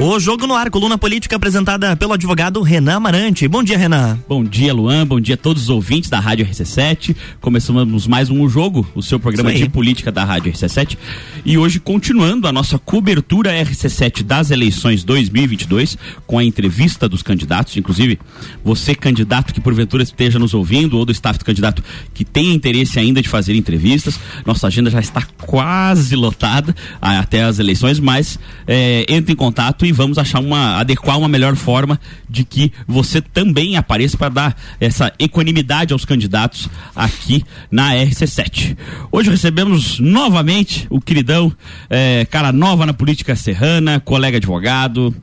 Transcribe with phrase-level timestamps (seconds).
[0.00, 3.48] O Jogo no Ar, coluna política apresentada pelo advogado Renan Amarante.
[3.48, 4.16] Bom dia, Renan.
[4.28, 5.04] Bom dia, Luan.
[5.04, 7.16] Bom dia a todos os ouvintes da Rádio RC7.
[7.40, 10.96] Começamos mais um Jogo, o seu programa de política da Rádio RC7.
[11.44, 17.76] E hoje, continuando a nossa cobertura RC7 das eleições 2022, com a entrevista dos candidatos.
[17.76, 18.20] Inclusive,
[18.62, 21.82] você, candidato que porventura esteja nos ouvindo, ou do staff do candidato
[22.14, 27.58] que tem interesse ainda de fazer entrevistas, nossa agenda já está quase lotada até as
[27.58, 32.44] eleições, mas é, entre em contato e vamos achar uma adequar uma melhor forma de
[32.44, 38.76] que você também apareça para dar essa equanimidade aos candidatos aqui na RC7.
[39.10, 41.52] Hoje recebemos novamente o queridão,
[41.88, 45.14] é, cara nova na política serrana, colega advogado,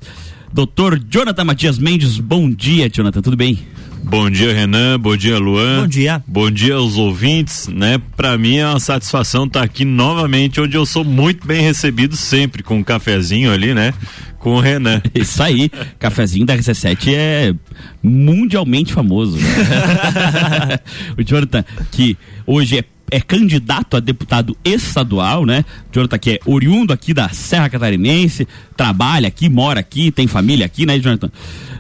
[0.56, 2.18] doutor Jonathan Matias Mendes.
[2.18, 3.60] Bom dia, Jonathan, tudo bem?
[4.02, 4.98] Bom dia, Renan.
[4.98, 5.82] Bom dia, Luan.
[5.82, 6.24] Bom dia.
[6.26, 8.02] Bom dia aos ouvintes, né?
[8.16, 12.16] Para mim é uma satisfação estar tá aqui novamente, onde eu sou muito bem recebido
[12.16, 13.94] sempre com um cafezinho ali, né?
[14.40, 15.02] Com o Renan.
[15.14, 15.70] Isso aí.
[16.00, 17.54] Cafezinho da RC7 é
[18.02, 19.38] mundialmente famoso.
[19.38, 20.80] Né?
[21.20, 25.64] o Jonathan, que hoje é é candidato a deputado estadual, né?
[25.92, 30.86] Jonathan que é oriundo aqui da Serra Catarinense, trabalha aqui, mora aqui, tem família aqui,
[30.86, 31.32] né, Jonathan?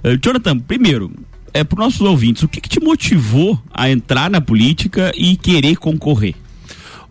[0.03, 1.11] Uh, Jonathan, primeiro,
[1.53, 5.35] é, para os nossos ouvintes, o que, que te motivou a entrar na política e
[5.35, 6.35] querer concorrer?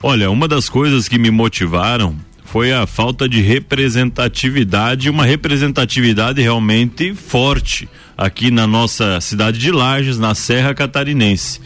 [0.02, 7.14] Olha, uma das coisas que me motivaram foi a falta de representatividade, uma representatividade realmente
[7.14, 11.60] forte aqui na nossa cidade de Lages, na Serra Catarinense.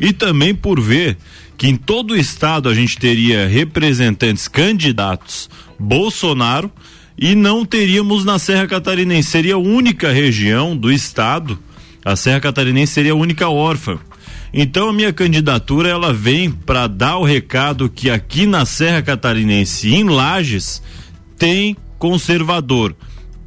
[0.00, 1.16] E também por ver
[1.62, 6.68] que em todo o estado a gente teria representantes candidatos Bolsonaro
[7.16, 9.30] e não teríamos na Serra Catarinense.
[9.30, 11.56] Seria a única região do estado
[12.04, 13.96] a Serra Catarinense seria a única órfã.
[14.52, 19.94] Então a minha candidatura ela vem para dar o recado que aqui na Serra Catarinense,
[19.94, 20.82] em Lages,
[21.38, 22.92] tem conservador.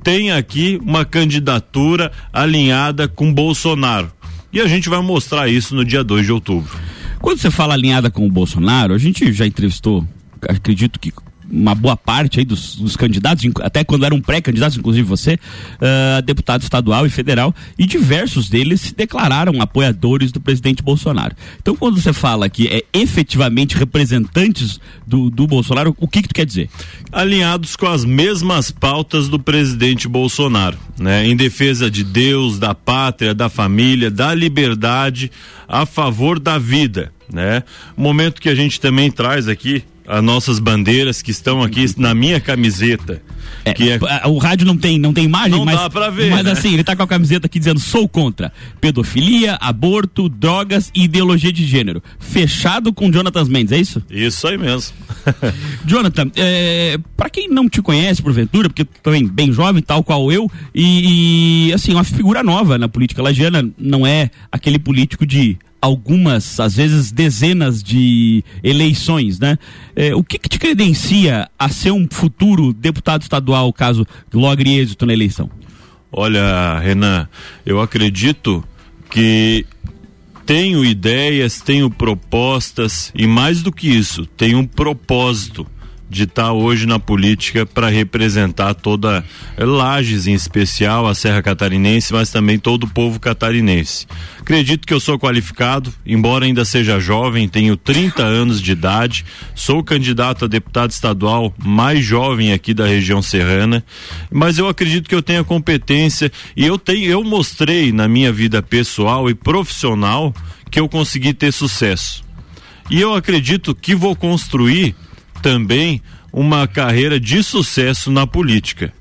[0.01, 4.09] Tem aqui uma candidatura alinhada com Bolsonaro.
[4.53, 6.94] E a gente vai mostrar isso no dia 2 de outubro.
[7.25, 10.07] Quando você fala alinhada com o Bolsonaro, a gente já entrevistou,
[10.47, 11.11] acredito que
[11.49, 16.61] uma boa parte aí dos, dos candidatos, até quando eram pré-candidatos, inclusive você, uh, deputado
[16.61, 21.35] estadual e federal, e diversos deles se declararam apoiadores do presidente Bolsonaro.
[21.61, 26.35] Então, quando você fala que é efetivamente representantes do, do Bolsonaro, o que, que tu
[26.35, 26.69] quer dizer?
[27.11, 31.27] Alinhados com as mesmas pautas do presidente Bolsonaro, né?
[31.27, 35.31] Em defesa de Deus, da pátria, da família, da liberdade,
[35.67, 37.63] a favor da vida, né?
[37.95, 42.39] Momento que a gente também traz aqui as nossas bandeiras que estão aqui na minha
[42.39, 43.21] camiseta.
[43.63, 43.99] É, que é...
[44.25, 46.51] O rádio não tem, não tem imagem, não mas, dá pra ver, mas né?
[46.51, 51.51] assim, ele tá com a camiseta aqui dizendo sou contra pedofilia, aborto, drogas e ideologia
[51.51, 52.03] de gênero.
[52.19, 54.03] Fechado com Jonathan Mendes, é isso?
[54.09, 54.93] Isso aí mesmo.
[55.85, 60.49] Jonathan, é, para quem não te conhece, porventura, porque também bem jovem, tal qual eu,
[60.73, 66.59] e, e assim, uma figura nova na política lagiana, não é aquele político de algumas,
[66.59, 69.57] às vezes dezenas de eleições, né?
[69.95, 75.05] É, o que, que, te credencia a ser um futuro deputado estadual, caso logre êxito
[75.05, 75.49] na eleição?
[76.11, 77.27] Olha, Renan,
[77.65, 78.63] eu acredito
[79.09, 79.65] que
[80.45, 85.67] tenho ideias, tenho propostas e mais do que isso, tenho um propósito
[86.09, 89.25] de estar hoje na política para representar toda
[89.57, 94.07] Lages em especial, a Serra Catarinense, mas também todo o povo catarinense.
[94.45, 99.25] Acredito que eu sou qualificado, embora ainda seja jovem, tenho 30 anos de idade,
[99.55, 103.83] sou candidato a deputado estadual mais jovem aqui da região serrana,
[104.29, 108.31] mas eu acredito que eu tenho a competência e eu tenho eu mostrei na minha
[108.31, 110.31] vida pessoal e profissional
[110.69, 112.23] que eu consegui ter sucesso.
[112.87, 114.95] E eu acredito que vou construir
[115.41, 118.93] também uma carreira de sucesso na política.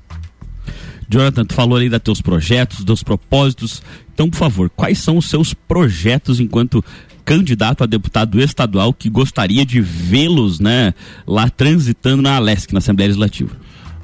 [1.07, 3.83] Jonathan, tu falou ali dos teus projetos, dos propósitos.
[4.15, 6.83] Então, por favor, quais são os seus projetos enquanto
[7.25, 10.93] candidato a deputado estadual que gostaria de vê-los, né,
[11.27, 13.51] lá transitando na Alesc, na Assembleia Legislativa?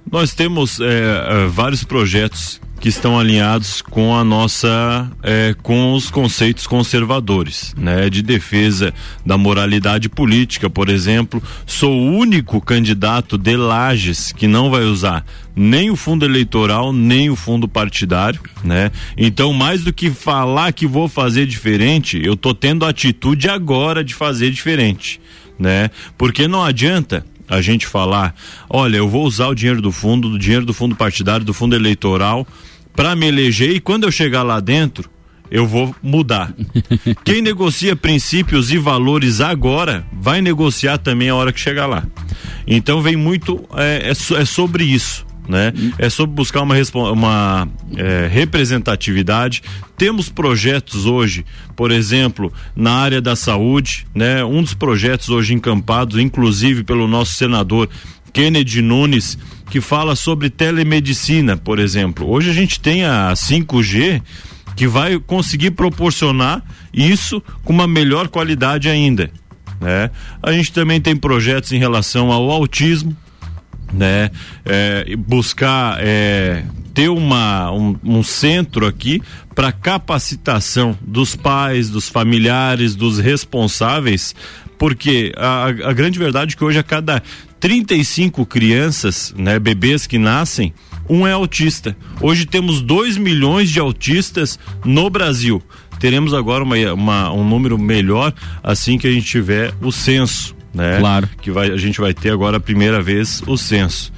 [0.09, 6.65] Nós temos é, vários projetos que estão alinhados com a nossa é, com os conceitos
[6.65, 8.91] conservadores, né, de defesa
[9.23, 11.41] da moralidade política, por exemplo.
[11.67, 15.23] Sou o único candidato de Lages que não vai usar
[15.55, 18.91] nem o fundo eleitoral nem o fundo partidário, né?
[19.15, 24.03] Então, mais do que falar que vou fazer diferente, eu tô tendo a atitude agora
[24.03, 25.21] de fazer diferente,
[25.59, 25.91] né?
[26.17, 28.33] Porque não adianta a gente falar,
[28.69, 31.75] olha, eu vou usar o dinheiro do fundo, do dinheiro do fundo partidário, do fundo
[31.75, 32.47] eleitoral
[32.95, 35.09] para me eleger e quando eu chegar lá dentro,
[35.49, 36.53] eu vou mudar.
[37.25, 42.05] Quem negocia princípios e valores agora, vai negociar também a hora que chegar lá.
[42.65, 45.25] Então vem muito, é, é, é sobre isso.
[45.51, 45.73] Né?
[45.99, 46.75] É sobre buscar uma,
[47.11, 47.67] uma
[47.97, 49.61] é, representatividade.
[49.97, 51.45] Temos projetos hoje,
[51.75, 54.43] por exemplo, na área da saúde, né?
[54.43, 57.89] Um dos projetos hoje encampados, inclusive pelo nosso senador
[58.31, 59.37] Kennedy Nunes,
[59.69, 62.29] que fala sobre telemedicina, por exemplo.
[62.29, 64.21] Hoje a gente tem a 5G
[64.75, 66.63] que vai conseguir proporcionar
[66.93, 69.29] isso com uma melhor qualidade ainda.
[69.81, 70.09] Né?
[70.41, 73.15] A gente também tem projetos em relação ao autismo,
[73.93, 74.31] né?
[74.65, 79.21] É, buscar é, ter uma, um, um centro aqui
[79.55, 84.35] para capacitação dos pais, dos familiares, dos responsáveis,
[84.77, 87.21] porque a, a grande verdade é que hoje a cada
[87.59, 90.73] 35 crianças, né, bebês que nascem,
[91.07, 91.95] um é autista.
[92.19, 95.61] Hoje temos 2 milhões de autistas no Brasil.
[95.99, 98.33] Teremos agora uma, uma, um número melhor
[98.63, 100.99] assim que a gente tiver o censo, né?
[100.99, 101.29] Claro.
[101.41, 104.11] Que vai, a gente vai ter agora a primeira vez o censo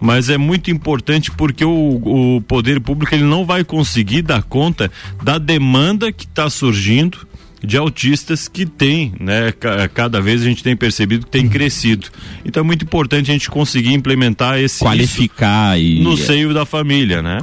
[0.00, 4.90] mas é muito importante porque o, o poder público ele não vai conseguir dar conta
[5.22, 7.26] da demanda que está surgindo
[7.62, 9.52] de autistas que tem, né?
[9.92, 11.50] Cada vez a gente tem percebido que tem uhum.
[11.50, 12.08] crescido.
[12.44, 17.20] Então é muito importante a gente conseguir implementar esse qualificar e no seio da família,
[17.20, 17.40] né?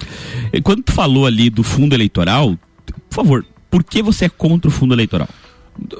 [0.53, 2.57] E quando tu falou ali do fundo eleitoral,
[3.09, 5.27] por favor, por que você é contra o fundo eleitoral?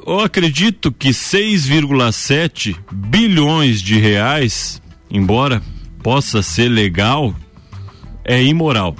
[0.06, 5.62] Eu acredito que 6,7 bilhões de reais, embora
[6.01, 7.36] possa ser legal,
[8.24, 8.95] é imoral.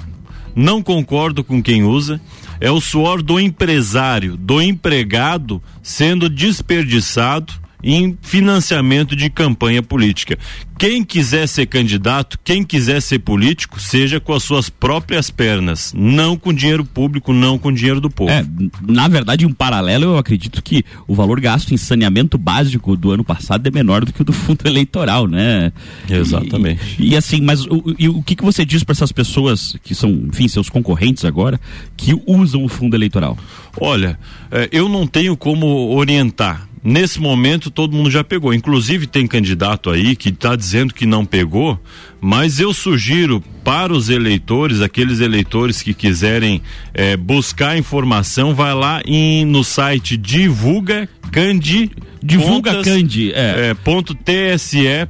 [0.54, 2.20] Não concordo com quem usa.
[2.58, 7.52] É o suor do empresário, do empregado sendo desperdiçado
[7.82, 10.38] em financiamento de campanha política.
[10.78, 16.36] Quem quiser ser candidato, quem quiser ser político, seja com as suas próprias pernas, não
[16.36, 18.30] com dinheiro público, não com dinheiro do povo.
[18.30, 18.44] É,
[18.86, 23.10] na verdade, em um paralelo, eu acredito que o valor gasto em saneamento básico do
[23.10, 25.72] ano passado é menor do que o do fundo eleitoral, né?
[26.10, 26.80] Exatamente.
[26.98, 29.94] E, e assim, mas o, e, o que, que você diz para essas pessoas que
[29.94, 31.58] são, enfim, seus concorrentes agora,
[31.96, 33.38] que usam o fundo eleitoral?
[33.80, 34.18] Olha,
[34.50, 38.54] é, eu não tenho como orientar Nesse momento todo mundo já pegou.
[38.54, 41.80] Inclusive tem candidato aí que está dizendo que não pegou,
[42.20, 46.62] mas eu sugiro para os eleitores, aqueles eleitores que quiserem
[46.94, 51.90] é, buscar informação, vai lá em, no site divulga Candi
[52.22, 53.70] Divulga Candi, é.
[53.70, 55.06] é ponto tse.jus.br.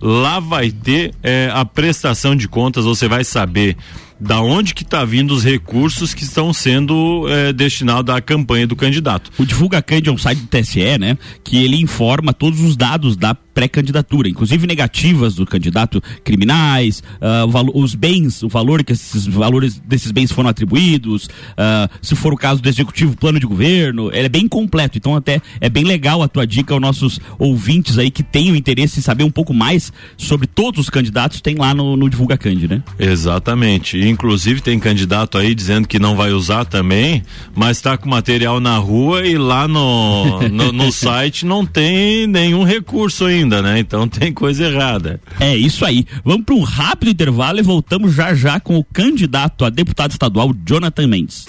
[0.00, 3.76] Lá vai ter é, a prestação de contas, você vai saber
[4.20, 8.74] da onde que está vindo os recursos que estão sendo é, destinados à campanha do
[8.74, 9.30] candidato.
[9.38, 11.16] O Divulga Cândido é um site do TSE, né?
[11.44, 17.92] Que ele informa todos os dados da pré-candidatura, inclusive negativas do candidato, criminais, uh, os
[17.92, 22.62] bens, o valor que esses valores desses bens foram atribuídos, uh, se for o caso
[22.62, 24.96] do executivo, plano de governo, ele é bem completo.
[24.96, 29.00] Então até é bem legal a tua dica aos nossos ouvintes aí que tenham interesse
[29.00, 32.76] em saber um pouco mais sobre todos os candidatos, tem lá no, no Divulga Cândido,
[32.76, 32.82] né?
[32.96, 33.98] Exatamente.
[33.98, 37.24] Inclusive tem candidato aí dizendo que não vai usar também,
[37.56, 42.62] mas está com material na rua e lá no, no, no site não tem nenhum
[42.62, 43.78] recurso ainda ainda, né?
[43.78, 45.20] Então tem coisa errada.
[45.40, 46.04] É isso aí.
[46.24, 50.54] Vamos para um rápido intervalo e voltamos já já com o candidato a deputado estadual
[50.64, 51.48] Jonathan Mendes.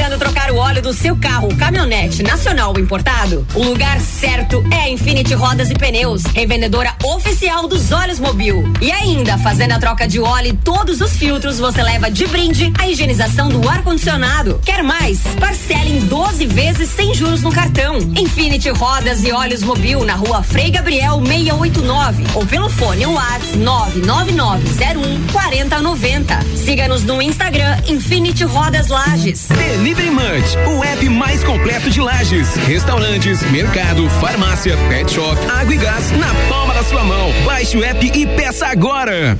[0.00, 3.46] Precisando trocar o óleo do seu carro, caminhonete, nacional ou importado?
[3.54, 8.64] O lugar certo é Infinity Rodas e Pneus, revendedora oficial dos óleos Mobil.
[8.80, 12.72] E ainda, fazendo a troca de óleo e todos os filtros, você leva de brinde
[12.78, 14.58] a higienização do ar-condicionado.
[14.64, 15.20] Quer mais?
[15.38, 17.98] Parcela em 12 vezes sem juros no cartão.
[18.16, 25.26] Infinity Rodas e Óleos Mobil na rua Frei Gabriel 689 ou pelo fone WhatsApp 99901
[25.30, 26.40] 4090.
[26.56, 29.48] Siga-nos no Instagram Infinity Rodas Lages.
[29.90, 32.54] Delivery Munch, o app mais completo de Lages.
[32.54, 37.32] Restaurantes, mercado, farmácia, pet shop, água e gás na palma da sua mão.
[37.44, 39.36] Baixe o app e peça agora.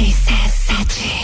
[0.00, 1.23] RC7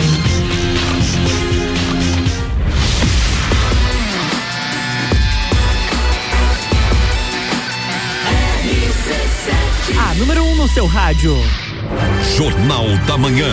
[10.61, 11.35] No seu rádio.
[12.37, 13.49] Jornal da Manhã.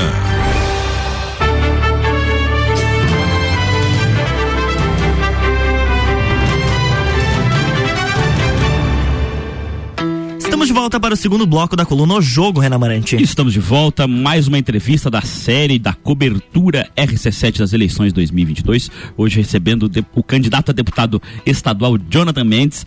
[10.39, 13.17] Estamos de volta para o segundo bloco da coluna O Jogo, Renan Marante.
[13.17, 18.91] Estamos de volta, mais uma entrevista da série da cobertura RC7 das eleições 2022.
[19.17, 22.85] Hoje recebendo o candidato a deputado estadual Jonathan Mendes.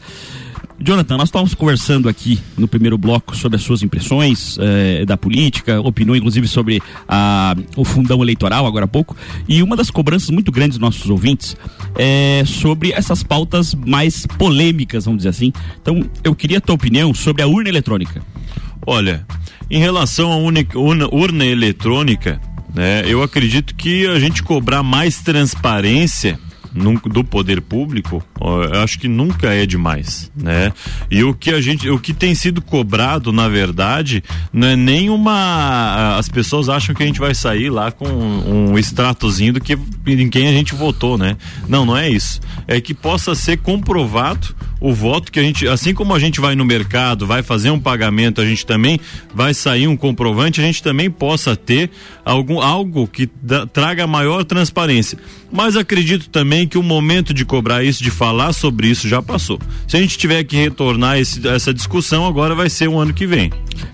[0.83, 5.79] Jonathan, nós estávamos conversando aqui no primeiro bloco sobre as suas impressões eh, da política,
[5.79, 6.81] opinou inclusive sobre
[7.77, 9.15] o fundão eleitoral agora há pouco,
[9.47, 11.55] e uma das cobranças muito grandes dos nossos ouvintes
[11.97, 15.53] é sobre essas pautas mais polêmicas, vamos dizer assim.
[15.79, 18.21] Então, eu queria a tua opinião sobre a urna eletrônica.
[18.85, 19.25] Olha,
[19.69, 20.65] em relação à urna,
[21.11, 22.41] urna eletrônica,
[22.73, 26.39] né, eu acredito que a gente cobrar mais transparência
[26.73, 30.71] do poder público, eu acho que nunca é demais, né?
[31.09, 34.23] E o que a gente, o que tem sido cobrado, na verdade,
[34.53, 36.17] não é nem uma.
[36.17, 40.29] As pessoas acham que a gente vai sair lá com um extratozinho do que em
[40.29, 41.37] quem a gente votou, né?
[41.67, 42.39] Não, não é isso.
[42.67, 46.55] É que possa ser comprovado o voto que a gente, assim como a gente vai
[46.55, 48.99] no mercado, vai fazer um pagamento, a gente também
[49.33, 51.91] vai sair um comprovante, a gente também possa ter
[52.25, 55.19] algum algo que da, traga maior transparência.
[55.51, 59.59] Mas acredito também que o momento de cobrar isso, de falar sobre isso, já passou.
[59.87, 63.27] Se a gente tiver que retornar esse, essa discussão, agora vai ser o ano que
[63.27, 63.51] vem.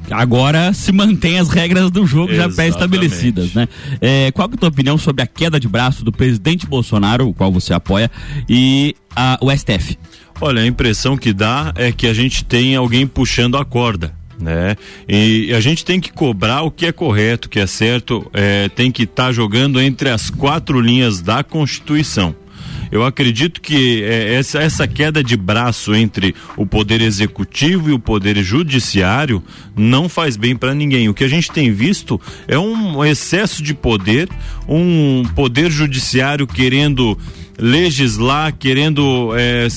[0.09, 2.55] Agora se mantém as regras do jogo Exatamente.
[2.55, 3.67] já pré-estabelecidas, né?
[3.99, 7.33] É, qual é a tua opinião sobre a queda de braço do presidente Bolsonaro, o
[7.33, 8.09] qual você apoia,
[8.47, 9.97] e a, o STF?
[10.39, 14.13] Olha, a impressão que dá é que a gente tem alguém puxando a corda.
[14.39, 14.75] Né?
[15.09, 18.69] E a gente tem que cobrar o que é correto, o que é certo, é,
[18.69, 22.35] tem que estar tá jogando entre as quatro linhas da Constituição.
[22.91, 27.99] Eu acredito que é, essa, essa queda de braço entre o poder executivo e o
[27.99, 29.43] poder judiciário
[29.75, 31.09] não faz bem para ninguém.
[31.09, 34.29] O que a gente tem visto é um excesso de poder,
[34.67, 37.17] um poder judiciário querendo
[37.57, 39.67] legislar, querendo é,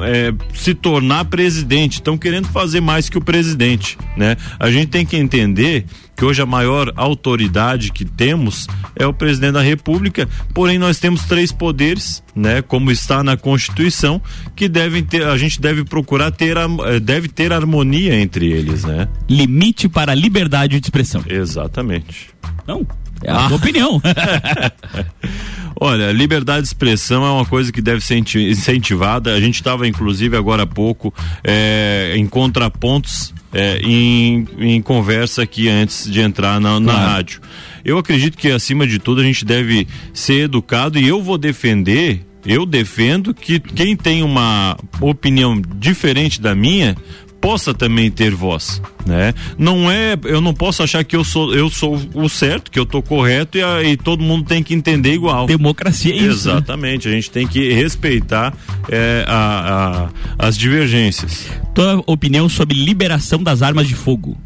[0.00, 4.36] é, se tornar presidente, estão querendo fazer mais que o presidente, né?
[4.58, 5.84] A gente tem que entender
[6.16, 11.24] que hoje a maior autoridade que temos é o presidente da República, porém nós temos
[11.24, 14.20] três poderes, né, como está na Constituição,
[14.54, 19.08] que devem ter, a gente deve procurar ter eh, deve ter harmonia entre eles, né?
[19.28, 21.22] Limite para a liberdade de expressão.
[21.28, 22.30] Exatamente.
[22.66, 22.86] Não,
[23.22, 23.54] é a ah.
[23.54, 24.00] opinião.
[25.78, 29.34] Olha, liberdade de expressão é uma coisa que deve ser incentivada.
[29.34, 31.12] A gente estava, inclusive, agora há pouco,
[31.44, 37.10] é, em contrapontos é, em, em, conversa aqui antes de entrar na, na claro.
[37.10, 37.40] rádio.
[37.84, 42.26] Eu acredito que, acima de tudo, a gente deve ser educado e eu vou defender
[42.46, 46.96] eu defendo que quem tem uma opinião diferente da minha
[47.40, 49.34] possa também ter voz, né?
[49.58, 52.86] Não é, eu não posso achar que eu sou eu sou o certo, que eu
[52.86, 55.46] tô correto e, a, e todo mundo tem que entender igual.
[55.46, 56.48] Democracia é isso.
[56.48, 56.54] Né?
[56.54, 57.14] Exatamente, né?
[57.14, 58.54] a gente tem que respeitar
[58.90, 61.46] é, a, a, as divergências.
[61.74, 64.36] Tua opinião sobre liberação das armas de fogo?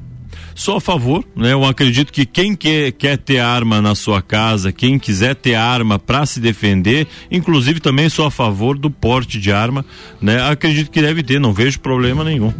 [0.55, 1.53] Sou a favor, né?
[1.53, 5.99] Eu acredito que quem quer, quer ter arma na sua casa, quem quiser ter arma
[5.99, 9.85] para se defender, inclusive também sou a favor do porte de arma,
[10.21, 10.43] né?
[10.51, 12.53] Acredito que deve ter, não vejo problema nenhum.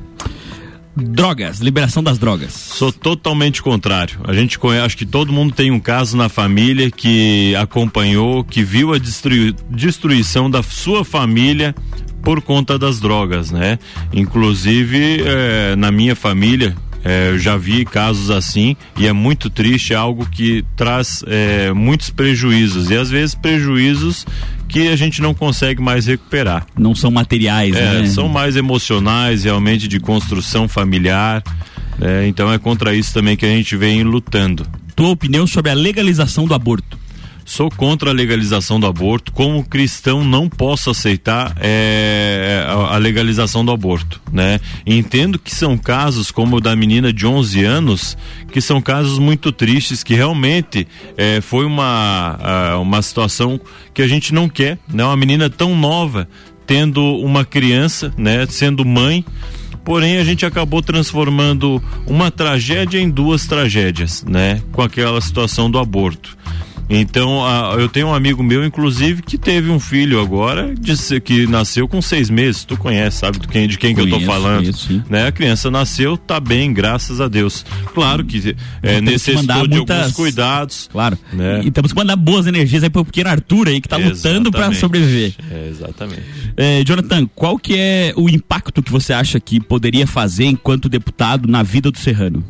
[0.97, 2.53] Drogas, liberação das drogas.
[2.53, 4.21] Sou totalmente contrário.
[4.25, 8.63] A gente conhece, acho que todo mundo tem um caso na família que acompanhou, que
[8.63, 11.75] viu a destrui, destruição da sua família
[12.23, 13.79] por conta das drogas, né?
[14.13, 19.93] Inclusive, eh, na minha família, é, eu já vi casos assim e é muito triste,
[19.93, 24.27] é algo que traz é, muitos prejuízos e às vezes prejuízos
[24.69, 26.67] que a gente não consegue mais recuperar.
[26.79, 28.07] Não são materiais, é, né?
[28.07, 31.43] São mais emocionais, realmente de construção familiar.
[32.01, 34.67] É, então é contra isso também que a gente vem lutando.
[34.95, 36.99] Tua opinião sobre a legalização do aborto?
[37.51, 39.33] Sou contra a legalização do aborto.
[39.33, 44.61] Como cristão, não posso aceitar é, a, legalização do aborto, né?
[44.87, 48.17] Entendo que são casos como o da menina de 11 anos,
[48.53, 53.61] que são casos muito tristes, que realmente é, foi uma, uma situação
[53.93, 55.05] que a gente não quer, né?
[55.05, 56.29] Uma menina tão nova
[56.65, 58.47] tendo uma criança, né?
[58.49, 59.25] Sendo mãe
[59.83, 64.63] porém a gente acabou transformando uma tragédia em duas tragédias, né?
[64.71, 66.39] Com aquela situação do aborto.
[66.91, 71.47] Então, a, eu tenho um amigo meu, inclusive, que teve um filho agora, de, que
[71.47, 72.65] nasceu com seis meses.
[72.65, 74.63] Tu conhece, sabe de quem, de quem que eu tô falando?
[74.63, 75.29] Conheço, né?
[75.29, 77.65] A criança nasceu, tá bem, graças a Deus.
[77.95, 79.99] Claro que é, necessitou de muitas...
[79.99, 80.89] alguns cuidados.
[80.91, 81.17] Claro.
[81.33, 81.63] Né?
[81.65, 84.27] E temos que mandar boas energias aí pro pequeno Arthur aí, que tá exatamente.
[84.27, 85.35] lutando para sobreviver.
[85.51, 86.23] É, exatamente.
[86.57, 91.49] É, Jonathan, qual que é o impacto que você acha que poderia fazer enquanto deputado
[91.49, 92.45] na vida do Serrano?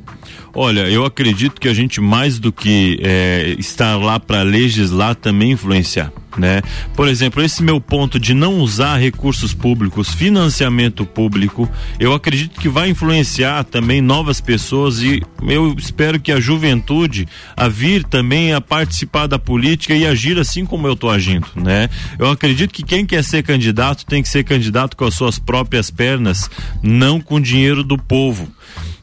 [0.55, 5.53] Olha, eu acredito que a gente mais do que é, estar lá para legislar também
[5.53, 6.13] influenciar.
[6.39, 6.63] Né?
[6.95, 12.69] Por exemplo, esse meu ponto de não usar recursos públicos, financiamento público, eu acredito que
[12.69, 18.61] vai influenciar também novas pessoas e eu espero que a juventude a vir também a
[18.61, 21.91] participar da política e agir assim como eu estou agindo, né?
[22.19, 25.91] Eu acredito que quem quer ser candidato tem que ser candidato com as suas próprias
[25.91, 26.49] pernas,
[26.83, 28.49] não com dinheiro do povo.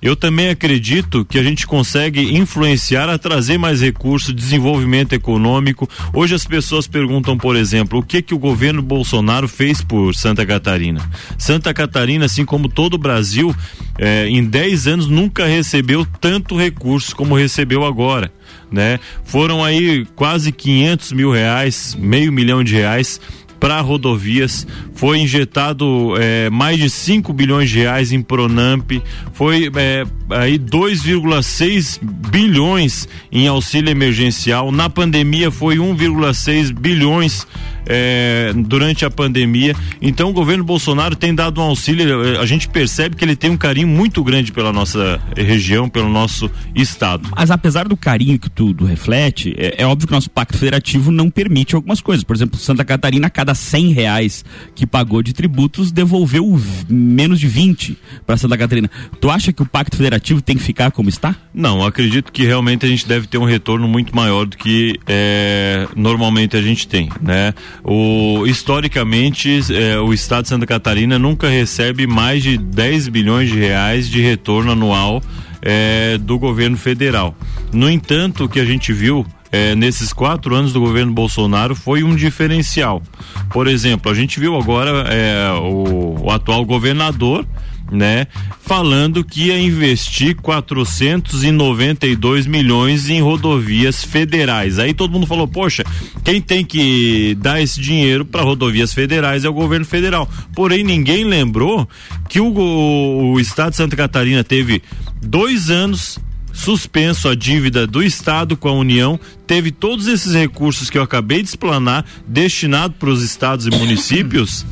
[0.01, 5.89] Eu também acredito que a gente consegue influenciar a trazer mais recursos, desenvolvimento econômico.
[6.13, 10.45] Hoje as pessoas perguntam, por exemplo, o que que o governo Bolsonaro fez por Santa
[10.45, 11.01] Catarina?
[11.37, 13.55] Santa Catarina, assim como todo o Brasil,
[13.97, 18.31] eh, em 10 anos nunca recebeu tanto recurso como recebeu agora.
[18.71, 18.99] Né?
[19.23, 23.19] Foram aí quase 500 mil reais, meio milhão de reais
[23.59, 28.91] para rodovias, foi injetado é, mais de 5 bilhões de reais em Pronamp,
[29.33, 37.47] foi é, aí 2,6 bilhões em auxílio emergencial, na pandemia foi 1,6 bilhões
[37.87, 39.75] é, durante a pandemia.
[40.01, 43.57] Então o governo Bolsonaro tem dado um auxílio, a gente percebe que ele tem um
[43.57, 47.29] carinho muito grande pela nossa região, pelo nosso estado.
[47.35, 51.11] Mas apesar do carinho que tudo reflete, é, é óbvio que o nosso pacto federativo
[51.11, 52.23] não permite algumas coisas.
[52.23, 56.59] Por exemplo, Santa Catarina, a cada 100 reais que pagou de tributos, devolveu
[56.89, 58.89] menos de 20 para Santa Catarina.
[59.19, 61.35] Tu acha que o pacto federativo tem que ficar como está?
[61.53, 65.87] Não, acredito que realmente a gente deve ter um retorno muito maior do que é,
[65.95, 67.53] normalmente a gente tem, né?
[67.83, 73.57] O, historicamente, é, o estado de Santa Catarina nunca recebe mais de 10 bilhões de
[73.57, 75.21] reais de retorno anual
[75.61, 77.35] é, do governo federal.
[77.71, 82.03] No entanto, o que a gente viu é, nesses quatro anos do governo Bolsonaro foi
[82.03, 83.01] um diferencial.
[83.49, 87.45] Por exemplo, a gente viu agora é, o, o atual governador
[87.91, 88.27] né?
[88.61, 94.77] Falando que ia investir 492 milhões em rodovias federais.
[94.79, 95.83] Aí todo mundo falou: "Poxa,
[96.23, 100.29] quem tem que dar esse dinheiro para rodovias federais é o governo federal".
[100.53, 101.87] Porém, ninguém lembrou
[102.27, 104.81] que o, o estado de Santa Catarina teve
[105.21, 106.19] dois anos
[106.57, 111.43] suspenso a dívida do Estado com a União, teve todos esses recursos que eu acabei
[111.43, 114.65] de explanar destinado para os estados e municípios.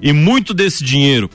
[0.00, 1.28] E muito desse dinheiro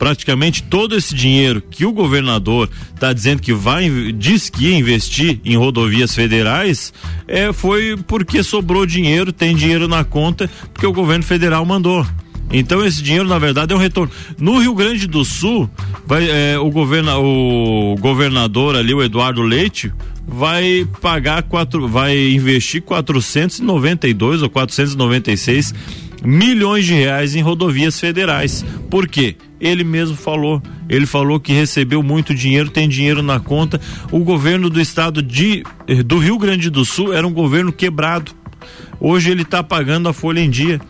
[0.00, 5.38] praticamente todo esse dinheiro que o governador está dizendo que vai diz que ia investir
[5.44, 6.90] em rodovias federais
[7.28, 12.04] é foi porque sobrou dinheiro, tem dinheiro na conta porque o governo federal mandou.
[12.50, 14.10] Então esse dinheiro na verdade é um retorno.
[14.38, 15.68] No Rio Grande do Sul,
[16.06, 19.92] vai, é, o, governa, o governador ali, o Eduardo Leite,
[20.26, 25.74] vai pagar quatro, vai investir 492 ou 496
[26.24, 28.64] milhões de reais em rodovias federais.
[28.90, 29.36] Por quê?
[29.60, 30.62] Ele mesmo falou.
[30.88, 33.80] Ele falou que recebeu muito dinheiro, tem dinheiro na conta.
[34.10, 38.32] O governo do estado de, eh, do Rio Grande do Sul era um governo quebrado.
[38.98, 40.80] Hoje ele está pagando a folha em dia.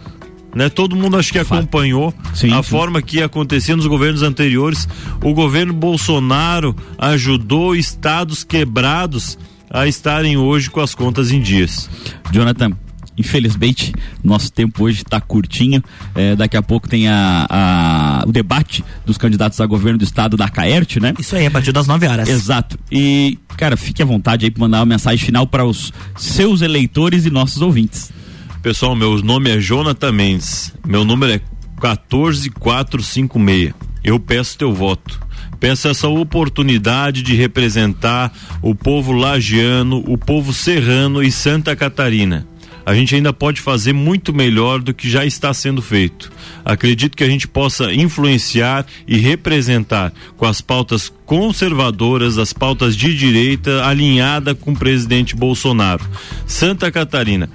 [0.55, 0.69] Né?
[0.69, 2.69] Todo mundo acho que acompanhou sim, a sim.
[2.71, 4.89] forma que acontecia nos governos anteriores.
[5.23, 9.39] O governo Bolsonaro ajudou estados quebrados
[9.71, 11.89] a estarem hoje com as contas em dias.
[12.33, 12.73] Jonathan,
[13.21, 13.93] Infelizmente,
[14.25, 15.85] nosso tempo hoje está curtinho.
[16.15, 20.39] É, daqui a pouco tem a, a, o debate dos candidatos a governo do estado
[20.39, 21.13] da Caerte, né?
[21.19, 22.27] Isso aí, a partir das 9 horas.
[22.31, 22.79] Exato.
[22.91, 27.27] E, cara, fique à vontade aí para mandar uma mensagem final para os seus eleitores
[27.27, 28.11] e nossos ouvintes.
[28.63, 30.73] Pessoal, meu nome é Jonathan Mendes.
[30.87, 31.41] Meu número é
[31.79, 33.75] 14456.
[34.03, 35.21] Eu peço teu voto
[35.59, 42.49] peço essa oportunidade de representar o povo lagiano, o povo serrano e Santa Catarina
[42.91, 46.31] a gente ainda pode fazer muito melhor do que já está sendo feito.
[46.65, 53.17] Acredito que a gente possa influenciar e representar com as pautas conservadoras, as pautas de
[53.17, 56.05] direita, alinhada com o presidente Bolsonaro.
[56.49, 57.49] Santa Catarina,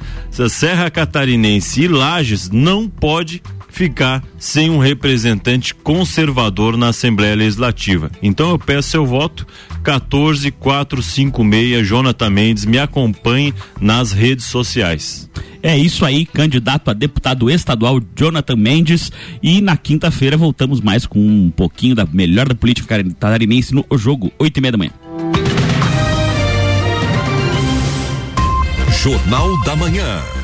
[0.50, 3.44] Serra Catarinense e Lages não pode
[3.76, 8.10] ficar sem um representante conservador na Assembleia Legislativa.
[8.24, 9.46] Então eu peço seu voto
[9.84, 15.30] 14456 Jonathan Mendes, me acompanhe nas redes sociais.
[15.62, 19.12] É isso aí, candidato a deputado estadual Jonathan Mendes.
[19.44, 23.98] E na quinta-feira voltamos mais com um pouquinho da melhor da política catarinense no o
[23.98, 24.92] Jogo, oito e meia da manhã.
[29.04, 30.35] Jornal da Manhã.